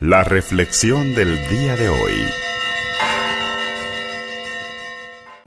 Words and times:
La 0.00 0.22
reflexión 0.22 1.14
del 1.14 1.48
día 1.48 1.74
de 1.74 1.88
hoy. 1.88 2.12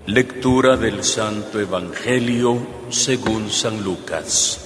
Lectura 0.07 0.75
del 0.75 1.03
Santo 1.03 1.59
Evangelio 1.59 2.57
según 2.89 3.51
San 3.51 3.83
Lucas. 3.83 4.59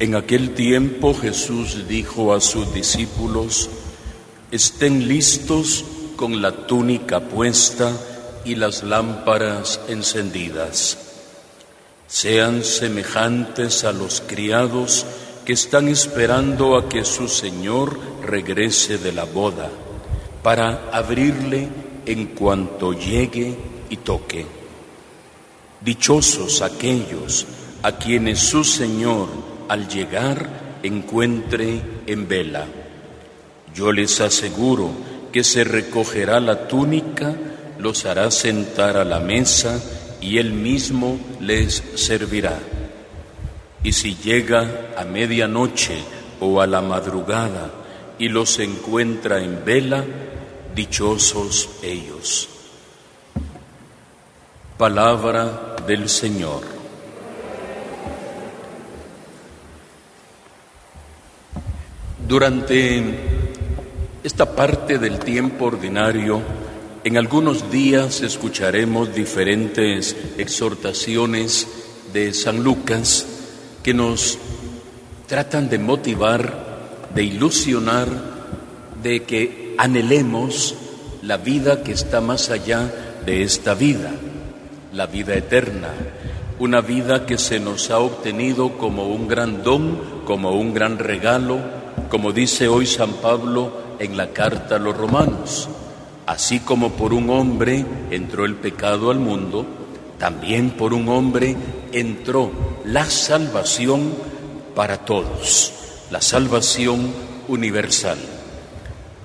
En 0.00 0.16
aquel 0.16 0.54
tiempo 0.54 1.14
Jesús 1.14 1.86
dijo 1.86 2.34
a 2.34 2.40
sus 2.40 2.74
discípulos, 2.74 3.70
estén 4.50 5.06
listos 5.06 5.84
con 6.16 6.42
la 6.42 6.50
túnica 6.66 7.20
puesta 7.20 7.92
y 8.44 8.56
las 8.56 8.82
lámparas 8.82 9.80
encendidas. 9.86 11.03
Sean 12.14 12.62
semejantes 12.62 13.82
a 13.82 13.90
los 13.90 14.22
criados 14.24 15.04
que 15.44 15.52
están 15.52 15.88
esperando 15.88 16.78
a 16.78 16.88
que 16.88 17.04
su 17.04 17.26
Señor 17.26 17.98
regrese 18.22 18.98
de 18.98 19.10
la 19.10 19.24
boda, 19.24 19.68
para 20.40 20.90
abrirle 20.92 21.68
en 22.06 22.26
cuanto 22.26 22.92
llegue 22.92 23.56
y 23.90 23.96
toque. 23.96 24.46
Dichosos 25.80 26.62
aquellos 26.62 27.48
a 27.82 27.98
quienes 27.98 28.38
su 28.38 28.62
Señor 28.62 29.26
al 29.68 29.88
llegar 29.88 30.78
encuentre 30.84 31.80
en 32.06 32.28
vela. 32.28 32.64
Yo 33.74 33.90
les 33.90 34.20
aseguro 34.20 34.92
que 35.32 35.42
se 35.42 35.64
recogerá 35.64 36.38
la 36.38 36.68
túnica, 36.68 37.34
los 37.80 38.06
hará 38.06 38.30
sentar 38.30 38.98
a 38.98 39.04
la 39.04 39.18
mesa, 39.18 39.82
y 40.24 40.38
él 40.38 40.54
mismo 40.54 41.18
les 41.38 41.82
servirá. 41.96 42.58
Y 43.82 43.92
si 43.92 44.14
llega 44.16 44.94
a 44.96 45.04
medianoche 45.04 45.98
o 46.40 46.62
a 46.62 46.66
la 46.66 46.80
madrugada 46.80 47.70
y 48.18 48.30
los 48.30 48.58
encuentra 48.58 49.42
en 49.42 49.62
vela, 49.66 50.02
dichosos 50.74 51.68
ellos. 51.82 52.48
Palabra 54.78 55.76
del 55.86 56.08
Señor. 56.08 56.62
Durante 62.26 63.04
esta 64.22 64.56
parte 64.56 64.98
del 64.98 65.18
tiempo 65.18 65.66
ordinario, 65.66 66.63
en 67.04 67.18
algunos 67.18 67.70
días 67.70 68.22
escucharemos 68.22 69.14
diferentes 69.14 70.16
exhortaciones 70.38 71.68
de 72.14 72.32
San 72.32 72.64
Lucas 72.64 73.26
que 73.82 73.92
nos 73.92 74.38
tratan 75.26 75.68
de 75.68 75.78
motivar, 75.78 77.10
de 77.14 77.24
ilusionar, 77.24 78.08
de 79.02 79.22
que 79.24 79.74
anhelemos 79.76 80.76
la 81.20 81.36
vida 81.36 81.82
que 81.82 81.92
está 81.92 82.22
más 82.22 82.48
allá 82.48 83.20
de 83.26 83.42
esta 83.42 83.74
vida, 83.74 84.10
la 84.94 85.06
vida 85.06 85.34
eterna, 85.34 85.90
una 86.58 86.80
vida 86.80 87.26
que 87.26 87.36
se 87.36 87.60
nos 87.60 87.90
ha 87.90 87.98
obtenido 87.98 88.78
como 88.78 89.08
un 89.08 89.28
gran 89.28 89.62
don, 89.62 90.22
como 90.24 90.52
un 90.52 90.72
gran 90.72 90.98
regalo, 90.98 91.58
como 92.08 92.32
dice 92.32 92.66
hoy 92.66 92.86
San 92.86 93.12
Pablo 93.12 93.72
en 93.98 94.16
la 94.16 94.30
carta 94.30 94.76
a 94.76 94.78
los 94.78 94.96
romanos. 94.96 95.68
Así 96.26 96.60
como 96.60 96.92
por 96.92 97.12
un 97.12 97.28
hombre 97.30 97.84
entró 98.10 98.44
el 98.44 98.54
pecado 98.54 99.10
al 99.10 99.18
mundo, 99.18 99.66
también 100.18 100.70
por 100.70 100.94
un 100.94 101.08
hombre 101.08 101.56
entró 101.92 102.50
la 102.84 103.04
salvación 103.10 104.14
para 104.74 105.04
todos, 105.04 105.72
la 106.10 106.22
salvación 106.22 107.12
universal. 107.48 108.18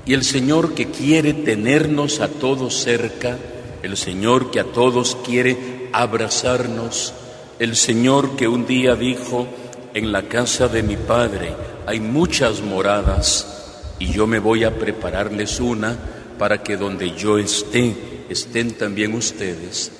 Y 0.05 0.13
el 0.13 0.23
Señor 0.23 0.73
que 0.73 0.87
quiere 0.87 1.33
tenernos 1.33 2.19
a 2.19 2.27
todos 2.27 2.75
cerca, 2.81 3.37
el 3.83 3.95
Señor 3.95 4.51
que 4.51 4.59
a 4.59 4.65
todos 4.65 5.15
quiere 5.25 5.89
abrazarnos, 5.93 7.13
el 7.59 7.75
Señor 7.75 8.35
que 8.35 8.47
un 8.47 8.65
día 8.65 8.95
dijo, 8.95 9.47
en 9.93 10.11
la 10.11 10.23
casa 10.23 10.67
de 10.67 10.83
mi 10.83 10.97
Padre 10.97 11.53
hay 11.85 11.99
muchas 11.99 12.61
moradas 12.61 13.95
y 13.99 14.11
yo 14.11 14.27
me 14.27 14.39
voy 14.39 14.63
a 14.63 14.77
prepararles 14.77 15.59
una, 15.59 15.97
para 16.39 16.63
que 16.63 16.77
donde 16.77 17.11
yo 17.15 17.37
esté, 17.37 17.95
estén 18.29 18.71
también 18.71 19.13
ustedes. 19.13 19.91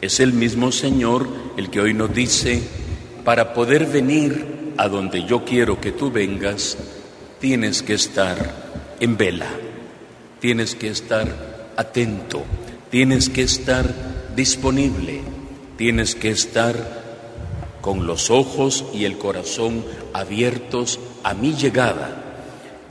Es 0.00 0.18
el 0.18 0.32
mismo 0.32 0.72
Señor 0.72 1.28
el 1.56 1.70
que 1.70 1.80
hoy 1.80 1.94
nos 1.94 2.12
dice, 2.12 2.60
para 3.24 3.54
poder 3.54 3.86
venir 3.86 4.74
a 4.76 4.88
donde 4.88 5.24
yo 5.24 5.44
quiero 5.44 5.80
que 5.80 5.92
tú 5.92 6.10
vengas, 6.10 6.76
tienes 7.40 7.82
que 7.82 7.94
estar 7.94 8.96
en 8.98 9.16
vela, 9.16 9.48
tienes 10.40 10.74
que 10.74 10.88
estar 10.88 11.72
atento, 11.76 12.42
tienes 12.90 13.28
que 13.28 13.42
estar 13.42 14.34
disponible, 14.34 15.20
tienes 15.78 16.16
que 16.16 16.30
estar 16.30 17.04
con 17.80 18.06
los 18.06 18.30
ojos 18.30 18.84
y 18.92 19.04
el 19.04 19.16
corazón 19.16 19.84
abiertos 20.12 20.98
a 21.22 21.34
mi 21.34 21.54
llegada. 21.54 22.20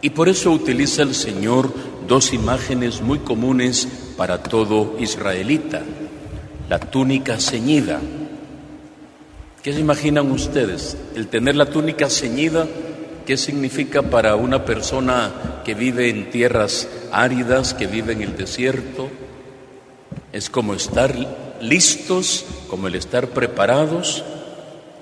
Y 0.01 0.11
por 0.11 0.29
eso 0.29 0.51
utiliza 0.51 1.01
el 1.01 1.15
Señor 1.15 1.71
dos 2.13 2.31
imágenes 2.31 3.01
muy 3.01 3.17
comunes 3.17 3.87
para 4.15 4.43
todo 4.43 4.97
israelita. 4.99 5.81
La 6.69 6.77
túnica 6.77 7.39
ceñida. 7.39 7.99
¿Qué 9.63 9.73
se 9.73 9.79
imaginan 9.79 10.31
ustedes? 10.31 10.95
El 11.15 11.27
tener 11.27 11.55
la 11.55 11.65
túnica 11.65 12.11
ceñida, 12.11 12.67
¿qué 13.25 13.35
significa 13.35 14.03
para 14.03 14.35
una 14.35 14.63
persona 14.63 15.61
que 15.65 15.73
vive 15.73 16.09
en 16.09 16.29
tierras 16.29 16.87
áridas, 17.11 17.73
que 17.73 17.87
vive 17.87 18.13
en 18.13 18.21
el 18.21 18.37
desierto? 18.37 19.09
Es 20.31 20.51
como 20.51 20.75
estar 20.75 21.15
listos, 21.61 22.45
como 22.67 22.89
el 22.89 22.93
estar 22.93 23.29
preparados 23.29 24.23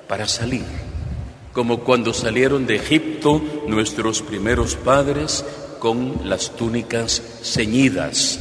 para 0.07 0.29
salir. 0.29 0.63
Como 1.51 1.81
cuando 1.81 2.13
salieron 2.13 2.65
de 2.65 2.77
Egipto 2.77 3.41
nuestros 3.67 4.21
primeros 4.21 4.77
padres 4.77 5.43
con 5.81 6.29
las 6.29 6.51
túnicas 6.51 7.23
ceñidas. 7.41 8.39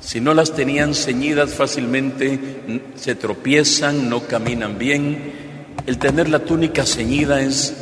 Si 0.00 0.18
no 0.18 0.32
las 0.32 0.54
tenían 0.54 0.94
ceñidas 0.94 1.52
fácilmente 1.52 2.80
se 2.96 3.14
tropiezan, 3.14 4.08
no 4.08 4.20
caminan 4.26 4.78
bien. 4.78 5.74
El 5.86 5.98
tener 5.98 6.30
la 6.30 6.38
túnica 6.38 6.86
ceñida 6.86 7.42
es, 7.42 7.74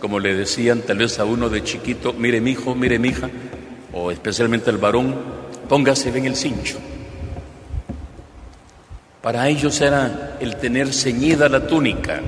como 0.00 0.20
le 0.20 0.34
decían 0.34 0.82
tal 0.82 0.98
vez 0.98 1.18
a 1.18 1.24
uno 1.24 1.48
de 1.48 1.64
chiquito, 1.64 2.12
mire 2.12 2.42
mi 2.42 2.50
hijo, 2.50 2.74
mire 2.74 2.98
mi 2.98 3.08
hija, 3.08 3.30
o 3.94 4.10
especialmente 4.10 4.68
al 4.68 4.76
varón, 4.76 5.16
póngase 5.66 6.10
bien 6.10 6.26
el 6.26 6.36
cincho. 6.36 6.76
Para 9.22 9.48
ellos 9.48 9.80
era 9.80 10.36
el 10.40 10.56
tener 10.56 10.92
ceñida 10.92 11.48
la 11.48 11.66
túnica, 11.66 12.20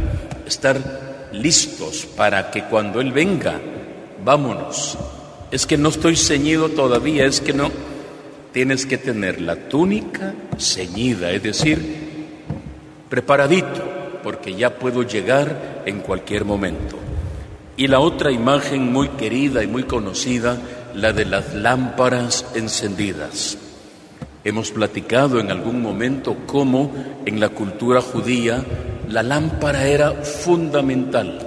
estar 0.47 1.29
listos 1.33 2.07
para 2.17 2.51
que 2.51 2.65
cuando 2.65 2.99
Él 3.03 3.13
venga, 3.13 3.61
vámonos, 4.25 4.97
es 5.51 5.67
que 5.67 5.79
no 5.79 5.89
estoy 5.89 6.17
ceñido 6.17 6.69
todavía, 6.69 7.25
es 7.25 7.41
que 7.41 7.53
no. 7.53 7.71
Tienes 8.53 8.87
que 8.87 8.99
tener 8.99 9.41
la 9.41 9.57
túnica 9.57 10.35
ceñida, 10.59 11.31
es 11.31 11.43
decir, 11.43 11.79
preparadito, 13.09 14.21
porque 14.23 14.55
ya 14.55 14.79
puedo 14.79 15.03
llegar 15.03 15.83
en 15.87 16.01
cualquier 16.01 16.45
momento. 16.45 16.97
Y 17.77 17.87
la 17.87 18.01
otra 18.01 18.31
imagen 18.33 18.93
muy 18.93 19.09
querida 19.11 19.63
y 19.63 19.67
muy 19.67 19.85
conocida, 19.85 20.59
la 20.95 21.13
de 21.13 21.25
las 21.25 21.55
lámparas 21.55 22.45
encendidas. 22.55 23.57
Hemos 24.45 24.71
platicado 24.71 25.41
en 25.41 25.51
algún 25.51 25.81
momento 25.81 26.37
cómo 26.47 26.93
en 27.25 27.39
la 27.39 27.51
cultura 27.51 28.01
judía 28.01 28.65
la 29.09 29.23
lámpara 29.23 29.87
era 29.87 30.13
fundamental, 30.13 31.39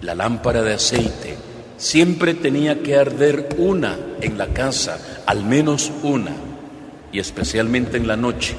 la 0.00 0.14
lámpara 0.14 0.62
de 0.62 0.74
aceite 0.74 1.49
Siempre 1.80 2.34
tenía 2.34 2.82
que 2.82 2.94
arder 2.94 3.48
una 3.56 3.98
en 4.20 4.36
la 4.36 4.48
casa, 4.48 5.22
al 5.24 5.46
menos 5.46 5.90
una, 6.02 6.32
y 7.10 7.18
especialmente 7.18 7.96
en 7.96 8.06
la 8.06 8.18
noche. 8.18 8.54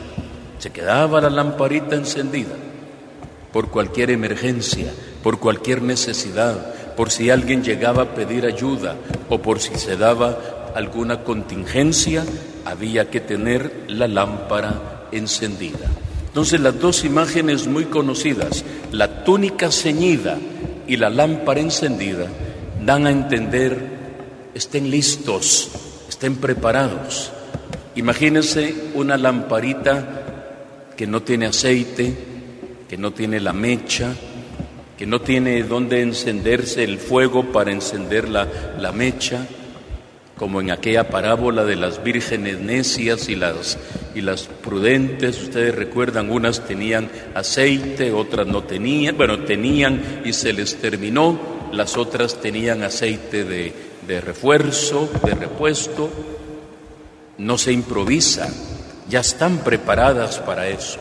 Se 0.57 0.71
quedaba 0.71 1.21
la 1.21 1.29
lamparita 1.29 1.95
encendida 1.95 2.55
por 3.53 3.69
cualquier 3.69 4.09
emergencia, 4.09 4.91
por 5.21 5.39
cualquier 5.39 5.83
necesidad, 5.83 6.95
por 6.95 7.11
si 7.11 7.29
alguien 7.29 7.63
llegaba 7.63 8.01
a 8.01 8.15
pedir 8.15 8.43
ayuda 8.43 8.95
o 9.29 9.39
por 9.39 9.59
si 9.59 9.75
se 9.75 9.97
daba 9.97 10.71
alguna 10.73 11.23
contingencia, 11.23 12.25
había 12.65 13.11
que 13.11 13.19
tener 13.19 13.85
la 13.87 14.07
lámpara 14.07 15.07
encendida. 15.11 15.91
Entonces 16.25 16.59
las 16.59 16.79
dos 16.79 17.05
imágenes 17.05 17.67
muy 17.67 17.85
conocidas, 17.85 18.65
la 18.91 19.23
túnica 19.23 19.69
ceñida 19.69 20.39
y 20.87 20.97
la 20.97 21.11
lámpara 21.11 21.59
encendida, 21.59 22.25
dan 22.85 23.07
a 23.07 23.11
entender, 23.11 23.77
estén 24.53 24.89
listos, 24.89 25.69
estén 26.09 26.37
preparados. 26.37 27.31
Imagínense 27.95 28.73
una 28.95 29.17
lamparita 29.17 30.91
que 30.95 31.07
no 31.07 31.21
tiene 31.21 31.47
aceite, 31.47 32.13
que 32.87 32.97
no 32.97 33.11
tiene 33.11 33.39
la 33.39 33.53
mecha, 33.53 34.13
que 34.97 35.05
no 35.05 35.21
tiene 35.21 35.63
dónde 35.63 36.01
encenderse 36.01 36.83
el 36.83 36.99
fuego 36.99 37.51
para 37.51 37.71
encender 37.71 38.29
la, 38.29 38.47
la 38.79 38.91
mecha, 38.91 39.47
como 40.37 40.59
en 40.59 40.71
aquella 40.71 41.09
parábola 41.09 41.63
de 41.65 41.75
las 41.75 42.03
vírgenes 42.03 42.59
necias 42.59 43.29
y 43.29 43.35
las, 43.35 43.77
y 44.15 44.21
las 44.21 44.43
prudentes. 44.43 45.41
Ustedes 45.41 45.75
recuerdan, 45.75 46.31
unas 46.31 46.65
tenían 46.65 47.09
aceite, 47.35 48.11
otras 48.11 48.47
no 48.47 48.63
tenían, 48.63 49.17
bueno, 49.17 49.39
tenían 49.39 50.21
y 50.25 50.33
se 50.33 50.53
les 50.53 50.77
terminó, 50.77 51.39
las 51.71 51.97
otras 51.97 52.35
tenían 52.41 52.83
aceite 52.83 53.43
de, 53.43 54.21
refuerzo, 54.21 55.09
de 55.23 55.33
repuesto. 55.33 56.09
No 57.37 57.57
se 57.57 57.71
improvisa, 57.71 58.49
ya 59.09 59.21
están 59.21 59.59
preparadas 59.59 60.39
para 60.39 60.67
eso. 60.67 60.99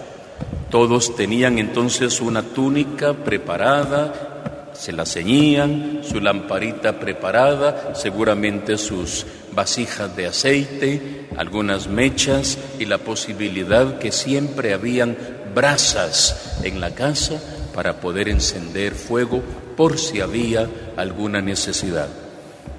Todos 0.70 1.17
tenían 1.17 1.58
entonces 1.58 2.20
una 2.20 2.43
túnica 2.43 3.12
preparada, 3.12 4.70
se 4.72 4.93
la 4.93 5.05
ceñían, 5.05 6.00
su 6.02 6.20
lamparita 6.20 6.99
preparada, 6.99 7.94
seguramente 7.94 8.78
sus 8.78 9.26
vasijas 9.52 10.14
de 10.17 10.26
aceite, 10.28 11.26
algunas 11.37 11.88
mechas 11.88 12.56
y 12.78 12.87
la 12.87 12.99
posibilidad 12.99 13.99
que 13.99 14.12
siempre 14.12 14.72
habían 14.72 15.17
brasas 15.55 16.61
en 16.62 16.81
la 16.81 16.94
casa 16.94 17.43
para 17.81 17.99
poder 17.99 18.29
encender 18.29 18.94
fuego 18.94 19.41
por 19.75 19.99
si 19.99 20.21
había 20.21 20.69
alguna 20.99 21.41
necesidad. 21.41 22.09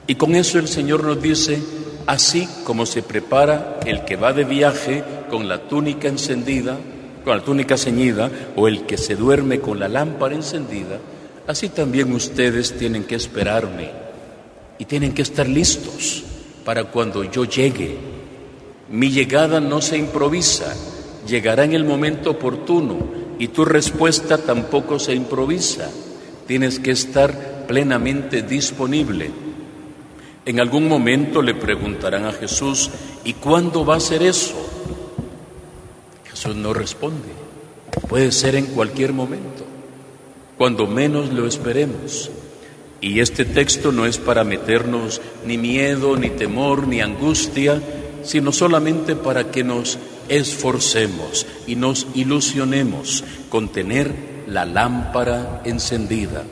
Y 0.06 0.14
con 0.14 0.36
eso 0.36 0.60
el 0.60 0.68
Señor 0.68 1.04
nos 1.04 1.20
dice, 1.20 1.58
así 2.06 2.48
como 2.64 2.86
se 2.86 3.02
prepara 3.02 3.80
el 3.84 4.06
que 4.06 4.16
va 4.16 4.32
de 4.32 4.44
viaje 4.44 5.04
con 5.28 5.50
la 5.50 5.68
túnica 5.68 6.08
encendida, 6.08 6.78
con 7.26 7.36
la 7.36 7.44
túnica 7.44 7.80
ceñida, 7.80 8.30
o 8.56 8.68
el 8.68 8.86
que 8.86 8.96
se 8.96 9.16
duerme 9.16 9.60
con 9.60 9.80
la 9.80 9.88
lámpara 9.88 10.36
encendida, 10.36 11.00
Así 11.48 11.70
también 11.70 12.14
ustedes 12.14 12.78
tienen 12.78 13.06
que 13.06 13.16
esperarme 13.16 13.90
y 14.78 14.86
tienen 14.86 15.16
que 15.16 15.24
estar 15.24 15.50
listos 15.50 16.24
para 16.64 16.84
cuando 16.84 17.24
yo 17.24 17.46
llegue. 17.46 17.98
Mi 18.92 19.10
llegada 19.10 19.60
no 19.60 19.82
se 19.82 19.98
improvisa, 19.98 20.76
llegará 21.28 21.64
en 21.64 21.74
el 21.74 21.86
momento 21.86 22.30
oportuno 22.30 23.21
y 23.42 23.48
tu 23.48 23.66
respuesta 23.66 24.38
tampoco 24.38 25.00
se 25.00 25.16
improvisa. 25.16 25.90
Tienes 26.46 26.78
que 26.78 26.92
estar 26.92 27.66
plenamente 27.66 28.44
disponible. 28.44 29.32
En 30.46 30.60
algún 30.60 30.88
momento 30.88 31.42
le 31.42 31.56
preguntarán 31.56 32.26
a 32.26 32.34
Jesús, 32.34 32.92
¿y 33.26 33.34
cuándo 33.34 33.84
va 33.84 33.96
a 33.96 34.00
ser 34.00 34.22
eso? 34.22 34.54
Jesús 36.30 36.56
no 36.56 36.72
responde. 36.72 37.30
Puede 38.08 38.32
ser 38.32 38.54
en 38.54 38.68
cualquier 38.68 39.12
momento 39.12 39.66
cuando 40.56 40.86
menos 40.86 41.34
lo 41.34 41.48
esperemos. 41.48 42.30
Y 43.02 43.22
este 43.22 43.44
texto 43.44 43.92
no 43.92 44.06
es 44.06 44.20
para 44.20 44.44
meternos 44.44 45.20
ni 45.48 45.58
miedo, 45.58 46.16
ni 46.16 46.30
temor, 46.30 46.88
ni 46.88 47.02
angustia, 47.02 47.82
sino 48.24 48.52
solamente 48.52 49.16
para 49.16 49.50
que 49.50 49.64
nos 49.64 49.98
esforcemos 50.32 51.46
y 51.68 51.76
nos 51.76 52.08
ilusionemos 52.16 53.26
con 53.50 53.70
tener 53.70 54.14
la 54.48 54.66
lámpara 54.66 55.62
encendida. 55.66 56.44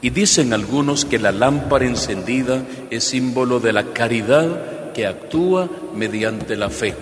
Y 0.00 0.10
dicen 0.10 0.52
algunos 0.52 1.04
que 1.04 1.18
la 1.18 1.32
lámpara 1.32 1.86
encendida 1.86 2.62
es 2.90 3.02
símbolo 3.02 3.58
de 3.58 3.72
la 3.72 3.86
caridad 3.92 4.92
que 4.92 5.08
actúa 5.08 5.68
mediante 5.94 6.56
la 6.56 6.70
fe 6.70 6.94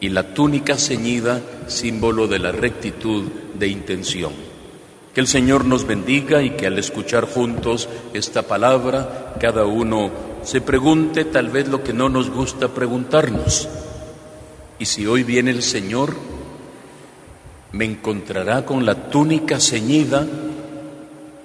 y 0.00 0.10
la 0.10 0.32
túnica 0.32 0.78
ceñida 0.78 1.40
símbolo 1.66 2.28
de 2.28 2.38
la 2.38 2.52
rectitud 2.52 3.24
de 3.54 3.66
intención. 3.66 4.32
Que 5.12 5.20
el 5.20 5.26
Señor 5.26 5.64
nos 5.64 5.86
bendiga 5.86 6.42
y 6.42 6.50
que 6.50 6.68
al 6.68 6.78
escuchar 6.78 7.26
juntos 7.26 7.88
esta 8.14 8.42
palabra, 8.42 9.34
cada 9.40 9.64
uno 9.64 10.10
se 10.44 10.60
pregunte 10.60 11.24
tal 11.24 11.50
vez 11.50 11.68
lo 11.68 11.82
que 11.82 11.92
no 11.92 12.08
nos 12.08 12.30
gusta 12.30 12.68
preguntarnos. 12.68 13.68
Y 14.82 14.84
si 14.84 15.06
hoy 15.06 15.22
viene 15.22 15.52
el 15.52 15.62
Señor, 15.62 16.12
me 17.70 17.84
encontrará 17.84 18.66
con 18.66 18.84
la 18.84 18.96
túnica 19.10 19.60
ceñida, 19.60 20.26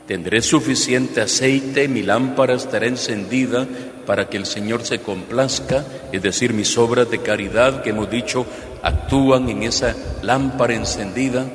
tendré 0.08 0.42
suficiente 0.42 1.22
aceite, 1.22 1.88
mi 1.88 2.02
lámpara 2.02 2.56
estará 2.56 2.88
encendida 2.88 3.68
para 4.08 4.28
que 4.28 4.38
el 4.38 4.48
Señor 4.48 4.84
se 4.84 5.02
complazca, 5.02 5.86
es 6.12 6.24
decir, 6.24 6.52
mis 6.52 6.80
obras 6.80 7.12
de 7.12 7.22
caridad 7.22 7.84
que 7.84 7.92
hemos 7.92 8.10
dicho 8.10 8.48
actúan 8.82 9.48
en 9.50 9.62
esa 9.62 9.96
lámpara 10.24 10.74
encendida, 10.74 11.46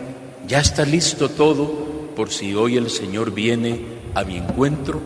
ya 0.46 0.60
está 0.60 0.84
listo 0.84 1.30
todo 1.30 2.12
por 2.14 2.30
si 2.30 2.54
hoy 2.54 2.76
el 2.76 2.90
Señor 2.90 3.32
viene 3.32 3.80
a 4.14 4.22
mi 4.22 4.36
encuentro. 4.36 5.00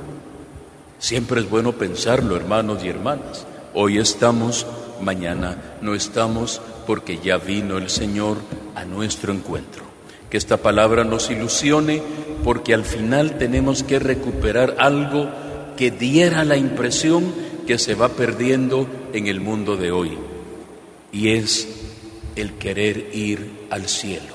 Siempre 0.98 1.40
es 1.40 1.48
bueno 1.48 1.72
pensarlo, 1.72 2.36
hermanos 2.36 2.84
y 2.84 2.88
hermanas. 2.88 3.46
Hoy 3.72 3.96
estamos, 3.96 4.66
mañana 5.00 5.78
no 5.82 5.94
estamos, 5.94 6.60
porque 6.86 7.18
ya 7.18 7.38
vino 7.38 7.78
el 7.78 7.90
Señor 7.90 8.38
a 8.74 8.84
nuestro 8.84 9.32
encuentro. 9.32 9.84
Que 10.30 10.36
esta 10.36 10.56
palabra 10.56 11.04
nos 11.04 11.30
ilusione, 11.30 12.02
porque 12.44 12.74
al 12.74 12.84
final 12.84 13.38
tenemos 13.38 13.82
que 13.82 13.98
recuperar 13.98 14.76
algo 14.78 15.28
que 15.76 15.90
diera 15.90 16.44
la 16.44 16.56
impresión 16.56 17.32
que 17.66 17.78
se 17.78 17.94
va 17.94 18.10
perdiendo 18.10 18.86
en 19.12 19.26
el 19.26 19.40
mundo 19.40 19.76
de 19.76 19.90
hoy, 19.90 20.16
y 21.12 21.30
es 21.30 21.68
el 22.36 22.54
querer 22.54 23.10
ir 23.12 23.50
al 23.70 23.88
cielo. 23.88 24.34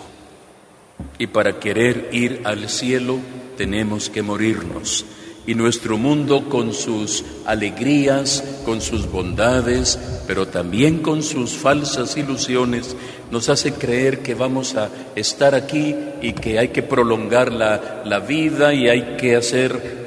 Y 1.17 1.27
para 1.27 1.59
querer 1.59 2.09
ir 2.11 2.41
al 2.43 2.67
cielo 2.69 3.19
tenemos 3.57 4.09
que 4.09 4.21
morirnos. 4.21 5.05
Y 5.47 5.55
nuestro 5.55 5.97
mundo 5.97 6.47
con 6.49 6.73
sus 6.73 7.23
alegrías, 7.45 8.43
con 8.63 8.79
sus 8.79 9.09
bondades, 9.11 9.97
pero 10.27 10.47
también 10.47 10.99
con 10.99 11.23
sus 11.23 11.51
falsas 11.51 12.15
ilusiones, 12.15 12.95
nos 13.31 13.49
hace 13.49 13.73
creer 13.73 14.19
que 14.19 14.35
vamos 14.35 14.75
a 14.75 14.89
estar 15.15 15.55
aquí 15.55 15.95
y 16.21 16.33
que 16.33 16.59
hay 16.59 16.67
que 16.69 16.83
prolongar 16.83 17.51
la, 17.51 18.03
la 18.05 18.19
vida 18.19 18.73
y 18.73 18.87
hay 18.87 19.17
que 19.17 19.35
hacer 19.35 20.01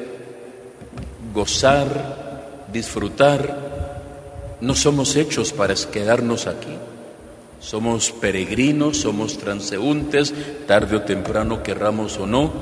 gozar, 1.34 2.66
disfrutar. 2.72 3.64
No 4.60 4.74
somos 4.74 5.16
hechos 5.16 5.52
para 5.52 5.74
quedarnos 5.74 6.46
aquí. 6.46 6.74
Somos 7.60 8.12
peregrinos, 8.12 8.98
somos 8.98 9.38
transeúntes, 9.38 10.34
tarde 10.66 10.96
o 10.96 11.02
temprano 11.02 11.62
querramos 11.62 12.18
o 12.18 12.26
no, 12.26 12.52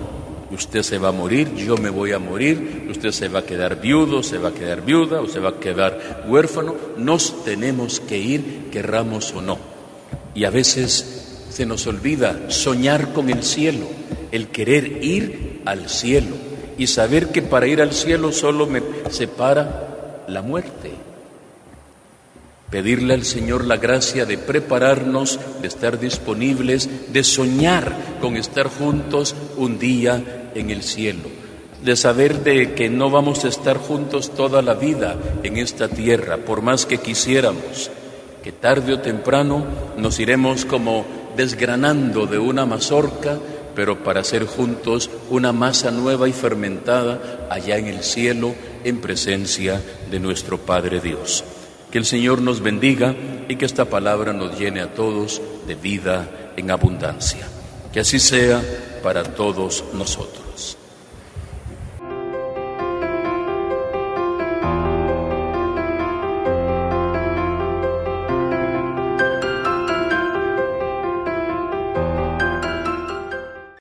usted 0.53 0.83
se 0.83 0.99
va 0.99 1.09
a 1.09 1.13
morir, 1.13 1.55
yo 1.55 1.77
me 1.77 1.91
voy 1.91 2.13
a 2.13 2.19
morir, 2.19 2.87
usted 2.91 3.11
se 3.11 3.29
va 3.29 3.41
a 3.41 3.47
quedar 3.47 3.81
viudo, 3.81 4.23
se 4.23 4.39
va 4.39 4.51
a 4.51 4.55
quedar 4.55 4.85
viuda 4.85 5.21
o 5.21 5.29
se 5.29 5.41
va 5.41 5.51
a 5.51 5.61
quedar 5.61 6.25
huérfano, 6.29 6.75
nos 6.97 7.44
tenemos 7.44 8.01
que 8.01 8.19
ir, 8.19 8.69
querramos 8.71 9.32
o 9.32 9.41
no. 9.41 9.59
Y 10.35 10.44
a 10.44 10.51
veces 10.51 11.47
se 11.51 11.67
nos 11.67 11.87
olvida 11.87 12.51
soñar 12.51 13.13
con 13.13 13.31
el 13.31 13.43
cielo, 13.43 13.87
el 14.31 14.49
querer 14.49 15.05
ir 15.05 15.61
al 15.65 15.89
cielo 15.89 16.37
y 16.79 16.87
saber 16.87 17.29
que 17.29 17.43
para 17.43 17.67
ir 17.67 17.81
al 17.82 17.93
cielo 17.93 18.32
solo 18.32 18.67
me 18.67 18.82
separa 19.11 20.25
la 20.29 20.43
muerte 20.43 20.91
pedirle 22.73 23.13
al 23.13 23.25
Señor 23.27 23.67
la 23.67 23.77
gracia 23.77 24.25
de 24.25 24.39
prepararnos, 24.39 25.39
de 25.61 25.69
estar 25.69 26.01
disponibles, 26.01 27.13
de 27.13 27.23
soñar 27.23 27.94
con 28.19 28.39
estar 28.39 28.69
juntos 28.69 29.37
un 29.59 29.79
día 29.79 30.42
en 30.55 30.71
el 30.71 30.82
cielo, 30.82 31.29
de 31.82 31.97
saber 31.97 32.43
de 32.44 32.75
que 32.75 32.89
no 32.89 33.11
vamos 33.11 33.44
a 33.44 33.49
estar 33.49 33.79
juntos 33.79 34.35
toda 34.35 34.63
la 34.63 34.75
vida 34.75 35.17
en 35.43 35.56
esta 35.56 35.89
tierra, 35.89 36.39
por 36.39 36.63
más 36.63 36.87
que 36.87 36.99
quisiéramos, 36.99 37.91
que 38.43 38.53
tarde 38.53 38.94
o 38.94 39.01
temprano 39.01 39.65
nos 39.97 40.19
iremos 40.19 40.65
como 40.65 41.05
desgranando 41.37 42.27
de 42.27 42.39
una 42.39 42.67
mazorca, 42.67 43.39
pero 43.75 44.03
para 44.03 44.25
ser 44.25 44.44
juntos 44.44 45.11
una 45.31 45.53
masa 45.53 45.91
nueva 45.91 46.29
y 46.29 46.32
fermentada 46.32 47.47
allá 47.51 47.79
en 47.79 47.87
el 47.87 48.03
cielo 48.03 48.55
en 48.85 49.01
presencia 49.01 49.81
de 50.11 50.21
nuestro 50.21 50.59
Padre 50.59 51.01
Dios. 51.01 51.44
Que 51.91 51.99
el 51.99 52.05
Señor 52.05 52.43
nos 52.43 52.61
bendiga 52.61 53.15
y 53.49 53.56
que 53.56 53.65
esta 53.65 53.87
palabra 53.87 54.32
nos 54.32 54.59
llene 54.59 54.81
a 54.81 54.93
todos 54.94 55.41
de 55.67 55.75
vida 55.75 56.29
en 56.56 56.71
abundancia. 56.71 57.47
Que 57.93 58.01
así 58.01 58.19
sea 58.19 58.63
para 59.03 59.25
todos 59.25 59.85
nosotros. 59.93 60.77